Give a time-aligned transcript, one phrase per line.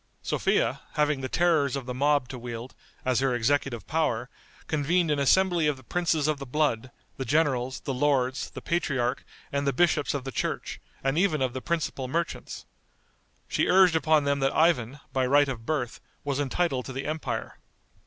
[0.23, 2.73] Sophia, having the terrors of the mob to wield,
[3.05, 4.31] as her executive power,
[4.65, 9.23] convened an assembly of the princes of the blood, the generals, the lords, the patriarch
[9.51, 12.65] and the bishops of the church, and even of the principal merchants.
[13.47, 17.59] She urged upon them that Ivan, by right of birth, was entitled to the empire.